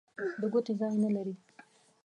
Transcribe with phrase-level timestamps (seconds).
[0.39, 1.33] د ګوتې ځای نه لري.